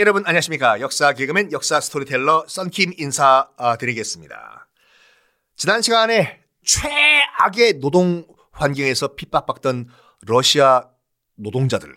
여러분 0.00 0.22
안녕하십니까. 0.24 0.80
역사 0.80 1.12
개그맨 1.12 1.52
역사 1.52 1.78
스토리텔러 1.78 2.46
썬킴 2.48 2.94
인사드리겠습니다. 2.96 4.66
지난 5.56 5.82
시간에 5.82 6.40
최악의 6.64 7.80
노동 7.80 8.26
환경에서 8.50 9.14
핍박받던 9.14 9.90
러시아 10.22 10.88
노동자들을 11.36 11.94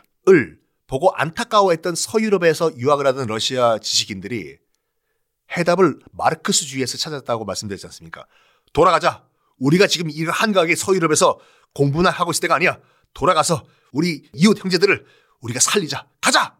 보고 0.85 1.13
안타까워했던 1.15 1.95
서유럽에서 1.95 2.75
유학을 2.75 3.07
하던 3.07 3.27
러시아 3.27 3.77
지식인들이 3.79 4.57
해답을 5.55 5.99
마르크스주의에서 6.11 6.97
찾았다고 6.97 7.45
말씀드렸지 7.45 7.85
않습니까? 7.87 8.25
돌아가자. 8.73 9.23
우리가 9.59 9.87
지금 9.87 10.09
이 10.09 10.25
한가하게 10.25 10.75
서유럽에서 10.75 11.39
공부나 11.73 12.09
하고 12.09 12.31
있을 12.31 12.41
때가 12.41 12.55
아니야. 12.55 12.79
돌아가서 13.13 13.65
우리 13.93 14.29
이웃 14.33 14.61
형제들을 14.61 15.05
우리가 15.39 15.61
살리자. 15.61 16.05
가자. 16.19 16.57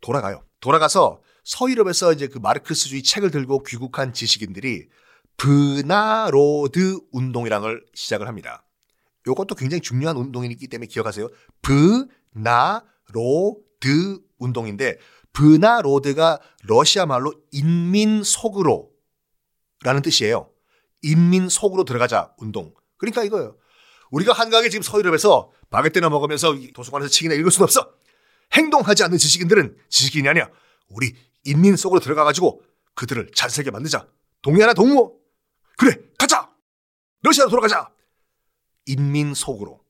돌아가요. 0.00 0.42
돌아가서 0.66 1.20
서유럽에서 1.44 2.12
이제 2.12 2.26
그 2.26 2.38
마르크스주의 2.38 3.04
책을 3.04 3.30
들고 3.30 3.62
귀국한 3.62 4.12
지식인들이 4.12 4.88
브나로드 5.36 6.98
운동이라는 7.12 7.62
걸 7.62 7.84
시작을 7.94 8.26
합니다. 8.26 8.66
이것도 9.28 9.54
굉장히 9.54 9.80
중요한 9.80 10.16
운동이기 10.16 10.66
때문에 10.66 10.88
기억하세요. 10.88 11.28
브나로드 11.62 12.82
운동인데 14.38 14.98
브나로드가 15.32 16.40
러시아 16.64 17.06
말로 17.06 17.32
인민 17.52 18.24
속으로 18.24 18.90
라는 19.82 20.02
뜻이에요. 20.02 20.50
인민 21.02 21.48
속으로 21.48 21.84
들어가자 21.84 22.34
운동. 22.38 22.74
그러니까 22.96 23.22
이거예요. 23.22 23.56
우리가 24.10 24.32
한강에 24.32 24.68
지금 24.68 24.82
서유럽에서 24.82 25.52
바게트나 25.70 26.08
먹으면서 26.08 26.56
도서관에서 26.74 27.08
책이나 27.08 27.34
읽을 27.36 27.52
수는 27.52 27.64
없어. 27.64 27.92
행동하지 28.56 29.04
않는 29.04 29.18
지식인들은 29.18 29.76
지식인이 29.88 30.28
아니야. 30.28 30.50
우리 30.88 31.14
인민 31.44 31.76
속으로 31.76 32.00
들어가가지고 32.00 32.62
그들을 32.94 33.30
잘 33.34 33.50
살게 33.50 33.70
만들자. 33.70 34.08
동의하나 34.42 34.74
동무. 34.74 35.14
그래, 35.76 35.96
가자. 36.18 36.50
러시아로 37.22 37.50
돌아가자. 37.50 37.90
인민 38.86 39.34
속으로 39.34 39.80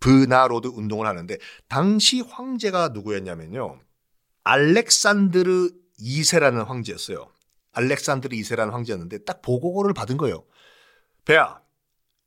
브나로드 0.00 0.68
운동을 0.68 1.06
하는데 1.06 1.38
당시 1.68 2.20
황제가 2.20 2.88
누구였냐면요. 2.88 3.80
알렉산드르 4.44 5.70
2세라는 6.00 6.66
황제였어요. 6.66 7.32
알렉산드르 7.72 8.36
2세라는 8.36 8.70
황제였는데 8.70 9.24
딱 9.24 9.42
보고를 9.42 9.94
받은 9.94 10.16
거예요. 10.16 10.44
배야, 11.24 11.60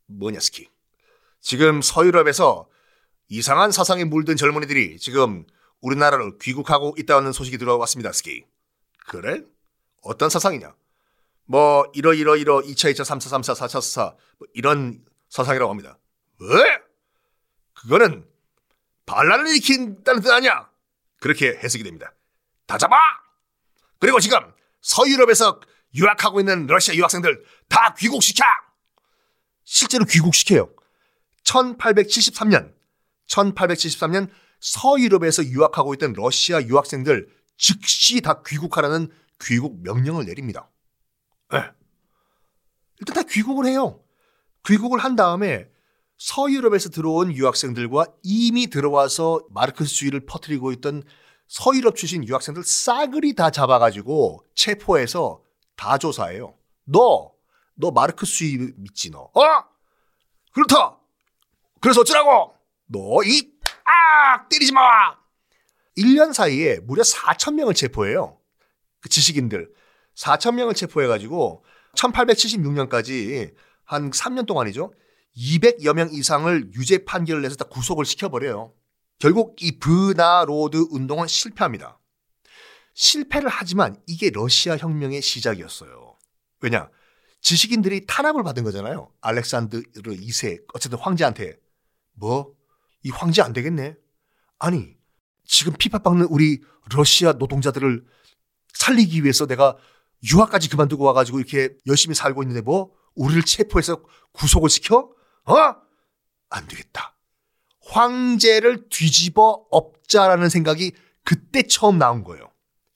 뭐냐 0.08 0.40
스키. 0.40 0.68
지금 1.40 1.82
서유럽에서 1.82 2.68
이상한 3.30 3.72
사상에 3.72 4.04
물든 4.04 4.36
젊은이들이 4.36 4.98
지금 4.98 5.46
우리나라를 5.82 6.38
귀국하고 6.40 6.96
있다는 6.98 7.32
소식이 7.32 7.58
들어왔습니다, 7.58 8.12
스키. 8.12 8.46
그래? 9.08 9.42
어떤 10.02 10.30
사상이냐? 10.30 10.76
뭐 11.46 11.86
이러이러 11.94 12.36
이러 12.36 12.60
2차 12.62 12.92
2차 12.92 13.04
3차 13.04 13.32
3차 13.32 13.56
4차 13.56 13.80
4차 13.80 14.16
뭐 14.38 14.48
이런 14.54 15.06
사상이라고 15.30 15.72
합니다. 15.72 15.98
왜? 16.40 16.80
그거는 17.74 18.28
반란을 19.06 19.48
일으킨다는 19.48 20.22
뜻 20.22 20.32
아니야? 20.32 20.70
그렇게 21.20 21.58
해석이 21.64 21.84
됩니다. 21.84 22.14
다 22.66 22.78
잡아! 22.78 22.98
그리고 24.00 24.20
지금 24.20 24.40
서유럽에서 24.82 25.62
유학하고 25.96 26.42
있는 26.42 26.68
러시아 26.68 26.94
유학생들 26.96 27.44
다 27.70 27.94
귀국시켜! 27.98 28.44
실제로 29.64 30.06
귀국시켜요. 30.06 30.70
1873년, 31.44 32.74
1873년 33.28 34.30
서유럽에서 34.60 35.46
유학하고 35.46 35.94
있던 35.96 36.14
러시아 36.14 36.62
유학생들 36.62 37.28
즉시 37.58 38.22
다 38.22 38.42
귀국하라는 38.46 39.10
귀국 39.42 39.82
명령을 39.84 40.26
내립니다. 40.26 40.70
네. 41.52 41.64
일단 43.00 43.16
다 43.16 43.24
귀국을 43.24 43.66
해요. 43.66 44.04
귀국을 44.66 45.00
한 45.00 45.16
다음에 45.16 45.70
서유럽에서 46.18 46.90
들어온 46.90 47.32
유학생들과 47.32 48.06
이미 48.24 48.68
들어와서 48.68 49.46
마르크스주의를 49.52 50.26
퍼뜨리고 50.26 50.72
있던 50.74 51.04
서유럽 51.48 51.96
출신 51.96 52.28
유학생들 52.28 52.64
싸그리 52.64 53.36
다 53.36 53.52
잡아가지고 53.52 54.44
체포해서 54.56 55.44
다 55.76 55.98
조사해요. 55.98 56.56
너, 56.86 57.32
너 57.76 57.92
마르크스주의 57.92 58.74
믿지 58.78 59.12
너? 59.12 59.30
어? 59.34 59.42
그렇다. 60.52 60.98
그래서 61.80 62.02
어쩌라고? 62.02 62.56
너 62.88 63.24
이, 63.24 63.52
아! 64.38 64.48
때리지 64.48 64.72
마! 64.72 64.82
1년 65.98 66.32
사이에 66.34 66.80
무려 66.80 67.02
4천 67.02 67.56
명을 67.56 67.74
체포해요. 67.74 68.40
그 69.02 69.10
지식인들. 69.10 69.72
4천 70.16 70.54
명을 70.56 70.76
체포해 70.76 71.08
가지고 71.08 71.64
1876년까지 71.96 73.54
한 73.84 74.12
3년 74.12 74.46
동안이죠. 74.46 74.94
200여 75.36 75.94
명 75.94 76.10
이상을 76.12 76.74
유죄 76.74 77.04
판결을 77.06 77.42
내서 77.42 77.56
다 77.56 77.66
구속을 77.66 78.06
시켜버려요. 78.06 78.74
결국 79.20 79.56
이 79.62 79.80
브나로드 79.80 80.88
운동은 80.92 81.28
실패합니다. 81.28 82.00
실패를 82.94 83.50
하지만 83.50 83.96
이게 84.08 84.30
러시아 84.32 84.78
혁명의 84.78 85.22
시작이었어요. 85.22 86.18
왜냐? 86.62 86.90
지식인들이 87.42 88.06
탄압을 88.08 88.44
받은 88.44 88.64
거잖아요. 88.64 89.12
알렉산드르 89.22 90.16
2세, 90.16 90.64
어쨌든 90.74 91.00
황제한테. 91.00 91.58
뭐? 92.14 92.56
이 93.04 93.12
황제 93.12 93.42
안 93.42 93.54
되겠네? 93.54 93.96
아니, 94.60 94.96
지금 95.46 95.74
핍박받는 95.74 96.28
우리 96.30 96.62
러시아 96.94 97.34
노동자들을 97.34 98.06
살리기 98.74 99.24
위해서 99.24 99.46
내가 99.46 99.78
유학까지 100.32 100.70
그만두고 100.70 101.04
와가지고 101.04 101.40
이렇게 101.40 101.76
열심히 101.86 102.16
살고 102.16 102.44
있는데 102.44 102.62
뭐? 102.62 102.92
우리를 103.16 103.44
체포해서 103.44 104.04
구속을 104.34 104.70
시켜? 104.70 105.10
어? 105.46 105.76
안 106.50 106.68
되겠다. 106.68 107.16
황제를 107.86 108.90
뒤집어 108.90 109.66
엎자라는 109.72 110.50
생각이 110.50 110.92
그때 111.24 111.64
처음 111.64 111.98
나온 111.98 112.24
거예요. 112.24 112.52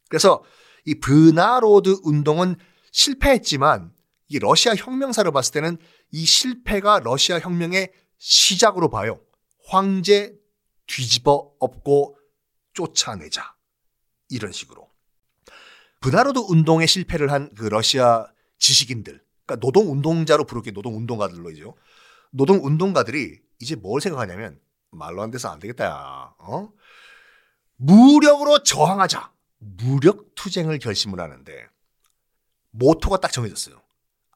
그래서 0.10 0.44
이 0.86 0.96
브나로드 0.96 2.00
운동은 2.04 2.56
실패했지만 2.92 3.94
이 4.28 4.40
러시아 4.40 4.74
혁명사를 4.76 5.30
봤을 5.32 5.54
때는 5.54 5.78
이 6.12 6.26
실패가 6.26 7.00
러시아 7.00 7.40
혁명의 7.40 7.92
시작으로 8.18 8.90
봐요. 8.90 9.20
황제 9.68 10.34
뒤집어 10.96 11.54
엎고 11.60 12.18
쫓아내자. 12.74 13.56
이런 14.30 14.52
식으로. 14.52 14.90
브나로드 16.02 16.40
운동의 16.40 16.88
실패를 16.88 17.32
한 17.32 17.50
그 17.56 17.66
러시아 17.66 18.28
지식인들, 18.58 19.24
그러니까 19.46 19.56
노동 19.66 19.92
운동자로 19.92 20.46
부르게 20.46 20.72
노동 20.72 20.98
운동가들로 20.98 21.50
이죠. 21.52 21.76
노동 22.32 22.64
운동가들이 22.66 23.40
이제 23.60 23.76
뭘 23.76 24.02
생각하냐면 24.02 24.60
말로 24.92 25.22
해서 25.22 25.50
안 25.50 25.60
되겠다. 25.60 25.86
야. 25.86 26.34
어? 26.40 26.70
무력으로 27.78 28.64
저항하자. 28.64 29.32
무력 29.60 30.34
투쟁을 30.36 30.80
결심을 30.80 31.20
하는데 31.20 31.68
모토가 32.72 33.18
딱 33.18 33.32
정해졌어요. 33.32 33.82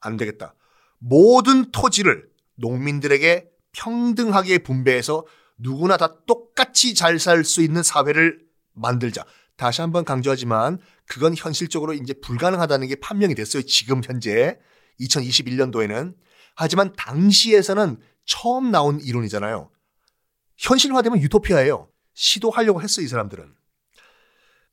안 0.00 0.16
되겠다. 0.16 0.54
모든 0.98 1.70
토지를 1.70 2.30
농민들에게 2.54 3.50
평등하게 3.72 4.58
분배해서 4.58 5.26
누구나 5.58 5.96
다 5.96 6.20
똑 6.26 6.45
같이 6.56 6.94
잘 6.94 7.18
살 7.20 7.44
수 7.44 7.62
있는 7.62 7.82
사회를 7.84 8.40
만들자. 8.72 9.24
다시 9.56 9.80
한번 9.80 10.04
강조하지만 10.04 10.78
그건 11.06 11.34
현실적으로 11.36 11.92
이제 11.94 12.14
불가능하다는 12.14 12.88
게 12.88 12.96
판명이 12.96 13.34
됐어요. 13.36 13.62
지금 13.62 14.02
현재 14.04 14.58
2021년도에는. 15.00 16.14
하지만 16.56 16.92
당시에서는 16.96 18.00
처음 18.24 18.70
나온 18.70 19.00
이론이잖아요. 19.00 19.70
현실화되면 20.56 21.20
유토피아예요. 21.20 21.88
시도하려고 22.14 22.82
했어, 22.82 23.02
이 23.02 23.06
사람들은. 23.06 23.54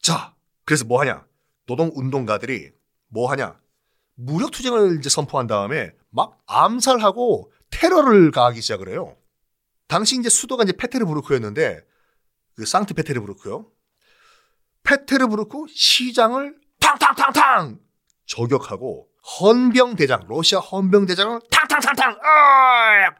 자, 0.02 0.34
그래서 0.66 0.86
뭐 0.86 1.00
하냐? 1.02 1.26
노동 1.66 1.92
운동가들이 1.94 2.72
뭐 3.10 3.30
하냐? 3.32 3.60
무력 4.16 4.52
투쟁을 4.52 4.98
이제 4.98 5.10
선포한 5.10 5.48
다음에 5.48 5.92
막 6.10 6.40
암살하고 6.46 7.52
테러를 7.70 8.32
가하기 8.32 8.62
시작을 8.62 8.90
해요. 8.90 9.16
당시 9.88 10.18
이제 10.18 10.30
수도가 10.30 10.64
이제 10.64 10.74
페테르부르크였는데 10.74 11.82
그 12.56 12.66
상트 12.66 12.94
페테르부르크요. 12.94 13.70
페테르부르크 14.84 15.66
시장을 15.70 16.60
탕탕탕탕 16.80 17.80
저격하고 18.26 19.08
헌병대장 19.40 20.26
러시아 20.28 20.60
헌병대장을 20.60 21.40
탕탕탕탕 21.50 22.12
어! 22.12 23.16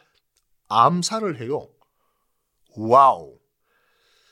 암살을 0.68 1.40
해요. 1.42 1.70
와우. 2.76 3.38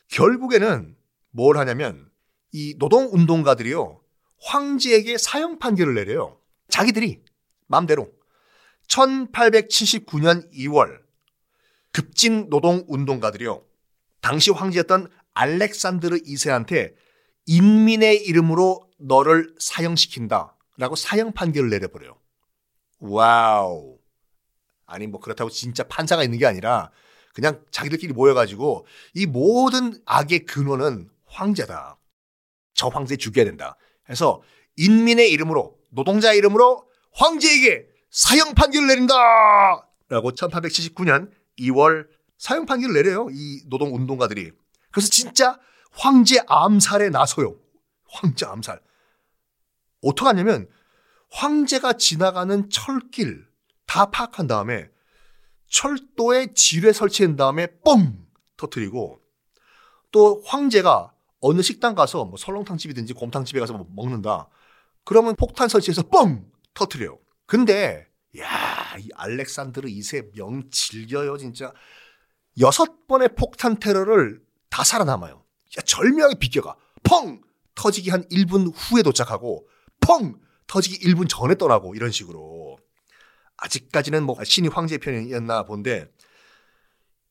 결국에는 0.10 0.96
뭘 1.30 1.58
하냐면 1.58 2.10
이 2.52 2.76
노동운동가들이요. 2.78 4.02
황제에게 4.44 5.18
사형 5.18 5.60
판결을 5.60 5.94
내려요. 5.94 6.40
자기들이 6.70 7.24
마음대로. 7.68 8.12
1879년 8.88 10.52
2월 10.54 11.01
급진 11.92 12.50
노동 12.50 12.84
운동가들이요. 12.88 13.64
당시 14.22 14.52
황제였던 14.52 15.10
알렉산드르 15.34 16.18
2세한테 16.20 16.94
인민의 17.46 18.24
이름으로 18.26 18.90
너를 18.98 19.56
사형시킨다. 19.60 20.56
라고 20.78 20.96
사형 20.96 21.34
판결을 21.34 21.70
내려버려요. 21.70 22.18
와우. 23.00 23.98
아니, 24.86 25.08
뭐 25.08 25.20
그렇다고 25.20 25.50
진짜 25.50 25.84
판사가 25.84 26.24
있는 26.24 26.38
게 26.38 26.46
아니라 26.46 26.92
그냥 27.34 27.64
자기들끼리 27.72 28.14
모여가지고 28.14 28.86
이 29.14 29.26
모든 29.26 30.00
악의 30.06 30.46
근원은 30.46 31.10
황제다. 31.26 31.98
저 32.74 32.88
황제 32.88 33.16
죽여야 33.16 33.46
된다. 33.46 33.78
해서 34.10 34.42
인민의 34.78 35.32
이름으로, 35.32 35.78
노동자의 35.90 36.38
이름으로 36.38 36.88
황제에게 37.14 37.88
사형 38.10 38.54
판결을 38.54 38.88
내린다! 38.88 39.14
라고 40.10 40.32
1879년 40.32 41.32
2월 41.60 42.08
사형 42.38 42.66
판결을 42.66 42.94
내려요. 42.94 43.28
이 43.32 43.62
노동 43.70 43.94
운동가들이. 43.96 44.52
그래서 44.92 45.10
진짜 45.10 45.60
황제 45.92 46.40
암살에 46.48 47.10
나서요. 47.10 47.56
황제 48.10 48.46
암살. 48.46 48.82
어떻게 50.02 50.28
하냐면 50.28 50.68
황제가 51.32 51.94
지나가는 51.94 52.70
철길 52.70 53.46
다 53.86 54.10
파악한 54.10 54.48
다음에 54.48 54.90
철도에 55.68 56.54
지뢰 56.54 56.92
설치한 56.92 57.36
다음에 57.36 57.68
뻥 57.84 58.26
터트리고 58.58 59.20
또 60.12 60.42
황제가 60.46 61.14
어느 61.40 61.62
식당 61.62 61.96
가서 61.96 62.26
뭐 62.26 62.38
설렁탕 62.38 62.78
집이든지 62.78 63.14
곰탕 63.14 63.46
집에 63.46 63.60
가서 63.60 63.74
뭐 63.74 63.88
먹는다. 63.96 64.50
그러면 65.04 65.36
폭탄 65.36 65.70
설치해서 65.70 66.04
뻥 66.04 66.46
터트려요. 66.74 67.18
근데 67.46 68.08
야, 68.38 68.48
이 68.98 69.10
알렉산드르 69.16 69.88
2세 69.90 70.36
명 70.36 70.70
즐겨요, 70.70 71.38
진짜. 71.38 71.74
여섯 72.60 73.08
번의 73.08 73.30
폭탄 73.38 73.80
테러를 73.80 74.42
다 74.70 74.84
살아남아요. 74.84 75.44
야, 75.78 75.82
절묘하게 75.86 76.36
비껴가. 76.40 76.76
펑! 77.04 77.42
터지기 77.76 78.10
한 78.10 78.28
1분 78.30 78.72
후에 78.76 79.02
도착하고, 79.04 79.68
펑! 80.02 80.40
터지기 80.68 81.06
1분 81.08 81.28
전에 81.30 81.56
떠나고, 81.56 81.96
이런 81.96 82.12
식으로. 82.12 82.78
아직까지는 83.58 84.24
뭐 84.24 84.42
신이 84.44 84.68
황제 84.70 84.98
편이었나 84.98 85.64
본데, 85.64 86.12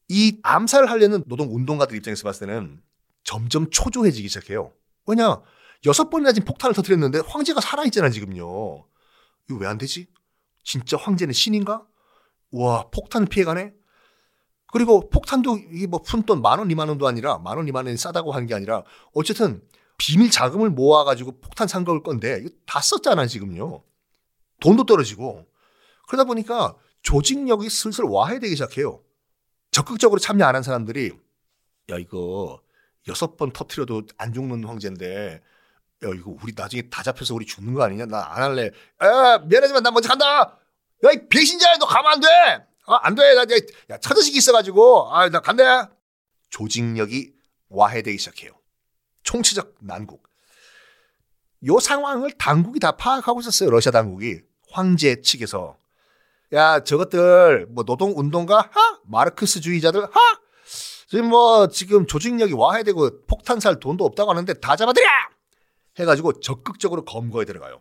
이 0.08 0.38
암살을 0.42 0.90
하려는 0.90 1.22
노동 1.26 1.54
운동가들 1.54 1.96
입장에서 1.96 2.24
봤을 2.24 2.46
때는 2.46 2.82
점점 3.24 3.70
초조해지기 3.70 4.28
시작해요. 4.28 4.72
왜냐, 5.06 5.40
여섯 5.86 6.10
번이나 6.10 6.32
지금 6.32 6.46
폭탄을 6.46 6.74
터뜨렸는데 6.74 7.20
황제가 7.26 7.60
살아있잖아, 7.60 8.10
지금요. 8.10 8.44
이거 9.48 9.58
왜 9.58 9.66
안 9.66 9.78
되지? 9.78 10.08
진짜 10.70 10.96
황제는 10.96 11.32
신인가? 11.32 11.84
와, 12.52 12.88
폭탄 12.90 13.26
피해가네? 13.26 13.72
그리고 14.72 15.10
폭탄도 15.10 15.58
이게 15.72 15.88
뭐 15.88 16.00
푼돈 16.00 16.42
만 16.42 16.60
원, 16.60 16.70
이만 16.70 16.88
원도 16.88 17.08
아니라 17.08 17.38
만 17.38 17.56
원, 17.56 17.66
이만 17.66 17.86
원이 17.86 17.96
싸다고 17.96 18.30
한게 18.30 18.54
아니라 18.54 18.84
어쨌든 19.12 19.62
비밀 19.98 20.30
자금을 20.30 20.70
모아가지고 20.70 21.40
폭탄 21.40 21.66
산 21.66 21.84
걸 21.84 22.02
건데 22.04 22.38
이거 22.40 22.50
다 22.66 22.80
썼잖아, 22.80 23.26
지금요. 23.26 23.82
돈도 24.60 24.84
떨어지고. 24.84 25.44
그러다 26.06 26.22
보니까 26.24 26.76
조직력이 27.02 27.68
슬슬 27.68 28.04
와해되기 28.04 28.54
시작해요. 28.54 29.02
적극적으로 29.72 30.20
참여 30.20 30.44
안 30.44 30.54
한 30.54 30.62
사람들이 30.62 31.10
야, 31.90 31.96
이거 31.98 32.60
여섯 33.08 33.36
번 33.36 33.52
터트려도 33.52 34.02
안 34.18 34.32
죽는 34.32 34.64
황제인데 34.64 35.40
야, 36.04 36.08
이거 36.14 36.36
우리 36.42 36.52
나중에 36.56 36.82
다 36.90 37.02
잡혀서 37.02 37.34
우리 37.34 37.44
죽는 37.44 37.74
거 37.74 37.82
아니냐? 37.82 38.06
나 38.06 38.32
안 38.36 38.42
할래. 38.42 38.70
야, 39.02 39.38
미안하지만 39.38 39.82
나 39.82 39.90
먼저 39.90 40.08
간다! 40.08 40.59
야, 41.04 41.10
이 41.12 41.28
배신자야, 41.28 41.76
너 41.78 41.86
가면 41.86 42.12
안 42.12 42.20
돼! 42.20 42.28
아, 42.86 42.98
안 43.02 43.14
돼! 43.14 43.34
나, 43.34 43.42
야, 43.90 43.98
처자식이 43.98 44.36
있어가지고, 44.38 45.14
아, 45.14 45.28
나 45.28 45.40
간다! 45.40 45.90
조직력이 46.50 47.32
와해되기 47.68 48.18
시작해요. 48.18 48.52
총체적 49.22 49.76
난국. 49.80 50.28
요 51.66 51.78
상황을 51.78 52.32
당국이 52.32 52.80
다 52.80 52.92
파악하고 52.92 53.40
있었어요. 53.40 53.70
러시아 53.70 53.92
당국이. 53.92 54.40
황제 54.70 55.20
측에서. 55.20 55.76
야, 56.52 56.82
저것들, 56.82 57.66
뭐, 57.70 57.84
노동운동가? 57.84 58.68
하? 58.70 58.98
마르크스주의자들? 59.04 60.04
하? 60.04 60.40
지금 61.08 61.26
뭐, 61.26 61.68
지금 61.68 62.06
조직력이 62.06 62.52
와해되고 62.54 63.26
폭탄 63.26 63.60
살 63.60 63.78
돈도 63.80 64.04
없다고 64.04 64.30
하는데 64.30 64.52
다 64.54 64.76
잡아들여! 64.76 65.06
해가지고 65.98 66.40
적극적으로 66.40 67.04
검거에 67.04 67.44
들어가요. 67.44 67.80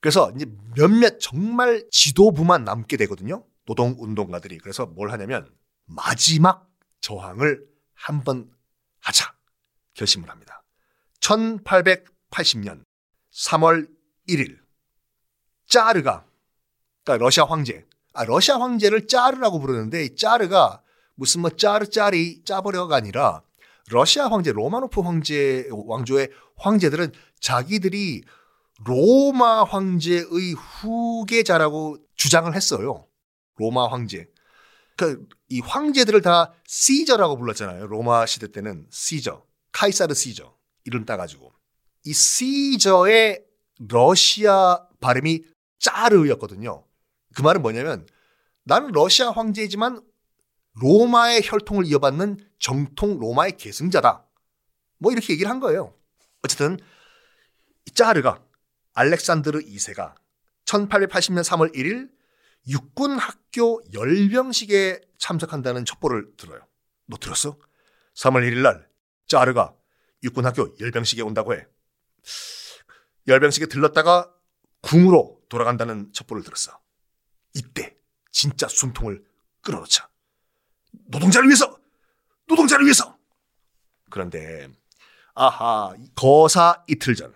그래서 0.00 0.30
이제 0.34 0.46
몇몇 0.74 1.18
정말 1.18 1.84
지도부만 1.90 2.64
남게 2.64 2.96
되거든요. 2.98 3.44
노동 3.66 3.96
운동가들이. 3.98 4.58
그래서 4.58 4.86
뭘 4.86 5.10
하냐면 5.10 5.50
마지막 5.86 6.68
저항을 7.00 7.66
한번 7.94 8.50
하자 9.00 9.32
결심을 9.94 10.28
합니다. 10.30 10.62
1880년 11.20 12.84
3월 13.32 13.88
1일 14.28 14.58
짜르가 15.66 16.24
그러니까 17.04 17.24
러시아 17.24 17.44
황제 17.44 17.84
아 18.12 18.24
러시아 18.24 18.60
황제를 18.60 19.06
짜르라고 19.06 19.60
부르는데 19.60 20.04
이 20.04 20.16
짜르가 20.16 20.82
무슨 21.14 21.42
뭐 21.42 21.50
짜르 21.50 21.88
짜리 21.88 22.42
짜버려가 22.44 22.96
아니라 22.96 23.42
러시아 23.90 24.28
황제 24.28 24.52
로마노프 24.52 25.00
황제 25.00 25.68
왕조의 25.70 26.30
황제들은 26.56 27.12
자기들이 27.40 28.22
로마 28.84 29.64
황제의 29.64 30.52
후계자라고 30.52 31.98
주장을 32.14 32.52
했어요. 32.54 33.06
로마 33.56 33.88
황제. 33.88 34.28
그러니까 34.96 35.26
이 35.48 35.60
황제들을 35.60 36.22
다 36.22 36.52
시저라고 36.66 37.36
불렀잖아요. 37.36 37.86
로마 37.86 38.26
시대 38.26 38.50
때는 38.50 38.86
시저, 38.90 39.44
카이사르 39.72 40.14
시저 40.14 40.56
이름 40.84 41.04
따가지고 41.04 41.52
이 42.04 42.12
시저의 42.12 43.44
러시아 43.78 44.86
발음이 45.00 45.44
짜르였거든요. 45.78 46.84
그 47.34 47.42
말은 47.42 47.62
뭐냐면 47.62 48.06
나는 48.64 48.92
러시아 48.92 49.30
황제이지만 49.30 50.00
로마의 50.80 51.42
혈통을 51.44 51.86
이어받는 51.86 52.38
정통 52.58 53.18
로마의 53.18 53.56
계승자다. 53.56 54.26
뭐 54.98 55.12
이렇게 55.12 55.32
얘기를 55.32 55.50
한 55.50 55.60
거예요. 55.60 55.94
어쨌든 56.42 56.78
짜르가 57.94 58.42
알렉산드르 58.96 59.60
2세가 59.60 60.14
1880년 60.64 61.44
3월 61.44 61.74
1일 61.74 62.10
육군 62.68 63.18
학교 63.18 63.80
열병식에 63.92 65.00
참석한다는 65.18 65.84
첩보를 65.84 66.34
들어요. 66.36 66.66
너 67.06 67.16
들었어? 67.16 67.58
3월 68.14 68.42
1일 68.50 68.62
날 68.62 68.88
짜르가 69.26 69.74
육군 70.24 70.46
학교 70.46 70.74
열병식에 70.80 71.22
온다고 71.22 71.54
해. 71.54 71.66
열병식에 73.28 73.66
들렀다가 73.66 74.32
궁으로 74.80 75.40
돌아간다는 75.48 76.12
첩보를 76.12 76.42
들었어. 76.42 76.80
이때 77.54 77.96
진짜 78.32 78.66
숨통을 78.66 79.24
끌어놓자. 79.60 80.08
노동자를 81.08 81.48
위해서! 81.48 81.78
노동자를 82.46 82.86
위해서! 82.86 83.16
그런데 84.10 84.68
아하 85.34 85.94
거사 86.14 86.82
이틀 86.88 87.14
전 87.14 87.34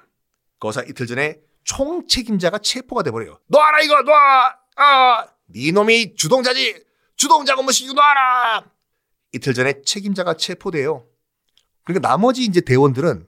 거사 0.59 0.83
이틀 0.83 1.07
전에 1.07 1.50
총 1.65 2.07
책임자가 2.07 2.59
체포가 2.59 3.03
돼버려요. 3.03 3.39
놔라 3.47 3.81
이거 3.81 4.03
놔! 4.03 4.57
아, 4.77 5.27
네 5.47 5.71
놈이 5.73 6.15
주동자지. 6.15 6.85
주동자고 7.17 7.63
뭐시고 7.63 7.93
놔라. 7.93 8.65
이틀 9.33 9.55
전에 9.55 9.83
책임자가 9.85 10.35
체포돼요. 10.35 11.07
그러니까 11.85 12.09
나머지 12.09 12.45
이제 12.45 12.61
대원들은 12.61 13.27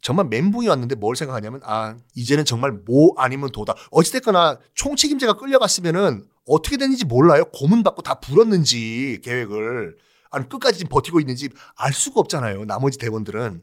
정말 0.00 0.26
멘붕이 0.26 0.68
왔는데 0.68 0.96
뭘 0.96 1.16
생각하냐면 1.16 1.60
아 1.64 1.96
이제는 2.14 2.44
정말 2.44 2.72
뭐 2.72 3.14
아니면 3.16 3.50
도다. 3.50 3.74
어찌됐거나 3.90 4.58
총 4.74 4.96
책임자가 4.96 5.34
끌려갔으면은 5.34 6.26
어떻게 6.46 6.76
됐는지 6.76 7.04
몰라요. 7.04 7.44
고문 7.52 7.82
받고 7.82 8.02
다 8.02 8.14
불었는지 8.20 9.20
계획을 9.24 9.96
아니 10.30 10.48
끝까지 10.48 10.78
지금 10.80 10.90
버티고 10.90 11.20
있는지 11.20 11.48
알 11.76 11.92
수가 11.92 12.20
없잖아요. 12.20 12.64
나머지 12.64 12.98
대원들은 12.98 13.62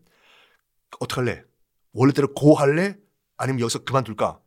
어떡할래? 1.00 1.44
원래대로 1.94 2.34
고 2.34 2.56
할래? 2.56 2.96
아니면 3.42 3.62
여기서 3.62 3.80
그만둘까? 3.84 4.40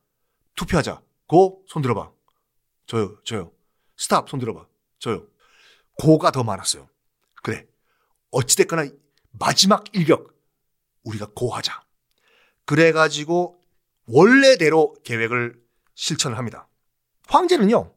투표하자. 0.55 1.03
고, 1.27 1.65
손 1.67 1.83
들어봐. 1.83 2.13
저요, 2.87 3.21
저요. 3.25 3.51
스탑, 3.97 4.29
손 4.29 4.39
들어봐. 4.39 4.67
저요. 5.01 5.27
고가 5.99 6.31
더 6.31 6.45
많았어요. 6.45 6.89
그래. 7.43 7.67
어찌됐거나 8.31 8.89
마지막 9.33 9.85
일격, 9.93 10.39
우리가 11.03 11.27
고하자. 11.35 11.83
그래가지고 12.67 13.61
원래대로 14.07 14.95
계획을 15.03 15.61
실천을 15.95 16.39
합니다. 16.39 16.69
황제는요, 17.27 17.93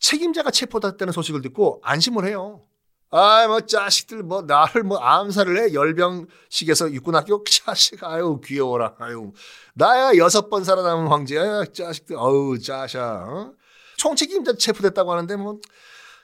책임자가 0.00 0.50
체포됐다는 0.50 1.14
소식을 1.14 1.40
듣고 1.40 1.80
안심을 1.82 2.26
해요. 2.26 2.66
아, 3.10 3.46
뭐, 3.46 3.60
자식들, 3.60 4.22
뭐, 4.22 4.42
나를 4.42 4.82
뭐, 4.82 4.98
암살을 4.98 5.58
해? 5.58 5.74
열병식에서 5.74 6.92
육군학교? 6.92 7.44
자식, 7.44 8.02
아유, 8.02 8.40
귀여워라. 8.44 8.94
아유. 8.98 9.32
나야 9.74 10.16
여섯 10.16 10.48
번 10.50 10.64
살아남은 10.64 11.06
황제야. 11.06 11.64
자식들, 11.66 12.16
어우, 12.16 12.58
자샤. 12.58 13.00
어? 13.00 13.52
총책임자 13.96 14.56
체포됐다고 14.56 15.12
하는데, 15.12 15.36
뭐, 15.36 15.60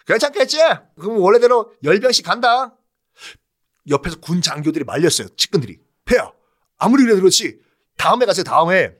괜찮겠지? 0.07 0.59
그럼 0.99 1.19
원래대로 1.21 1.73
열병식 1.85 2.25
간다. 2.25 2.77
옆에서 3.89 4.21
군 4.21 4.43
장교들이 4.43 4.85
말렸어요. 4.85 5.29
측근들이. 5.37 5.79
폐야, 6.05 6.33
아무리 6.79 7.05
그래도 7.05 7.21
그렇지. 7.21 7.61
다음에 7.97 8.27
가세요. 8.27 8.45
다음에. 8.45 8.95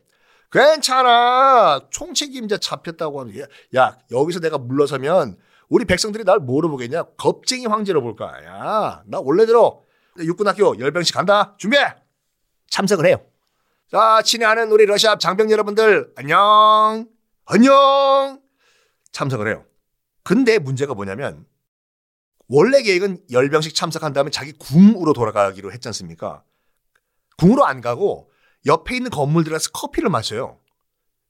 괜찮아. 0.51 1.81
총책임자 1.91 2.59
잡혔다고 2.59 3.21
하면 3.21 3.41
야, 3.41 3.47
야 3.75 3.99
여기서 4.11 4.41
내가 4.41 4.59
물러서면 4.59 5.39
우리 5.73 5.87
백성들이 5.87 6.25
날 6.25 6.39
뭐로 6.39 6.69
보겠냐? 6.69 7.03
겁쟁이 7.17 7.65
황제로 7.65 8.03
볼 8.03 8.15
거야. 8.15 8.45
야, 8.45 9.03
나 9.07 9.21
원래대로 9.21 9.87
육군학교 10.19 10.79
열병식 10.79 11.15
간다. 11.15 11.57
준비해. 11.57 11.95
참석을 12.69 13.07
해요. 13.07 13.25
자, 13.91 14.21
친애하는 14.23 14.71
우리 14.71 14.85
러시아 14.85 15.17
장병 15.17 15.51
여러분들 15.51 16.13
안녕. 16.17 17.09
안녕. 17.47 18.43
참석을 19.13 19.49
해요. 19.49 19.65
근데 20.23 20.59
문제가 20.59 20.93
뭐냐면 20.93 21.47
원래 22.49 22.83
계획은 22.83 23.25
열병식 23.31 23.75
참석한 23.75 24.13
다음에 24.13 24.29
자기 24.29 24.53
궁으로 24.53 25.15
돌아가기로 25.15 25.73
했지 25.73 25.89
않습니까? 25.89 26.45
궁으로 27.39 27.65
안 27.65 27.81
가고 27.81 28.31
옆에 28.67 28.95
있는 28.95 29.11
건물 29.11 29.43
들어가서 29.45 29.71
커피를 29.71 30.11
마셔요. 30.11 30.61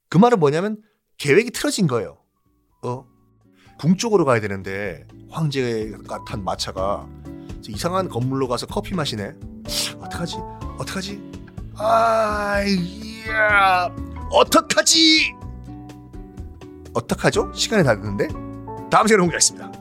그 0.09 0.17
말은 0.17 0.37
뭐냐면 0.41 0.83
계획이 1.15 1.51
틀어진 1.51 1.87
거예요. 1.87 2.17
어? 2.81 3.12
궁 3.79 3.97
쪽으로 3.97 4.25
가야 4.25 4.39
되는데 4.39 5.05
황제가 5.29 6.23
탄 6.25 6.43
마차가 6.43 7.07
이상한 7.67 8.09
건물로 8.09 8.47
가서 8.47 8.65
커피 8.67 8.93
마시네. 8.93 9.33
어떡하지? 9.99 10.37
어떡하지? 10.77 11.21
아 11.75 12.61
이야 12.63 13.89
어떡하지? 14.31 15.33
어떡하죠? 16.93 17.51
시간이 17.53 17.83
다 17.83 17.95
됐는데 17.95 18.27
다음 18.91 19.07
시간에 19.07 19.21
공개하겠습니다. 19.21 19.71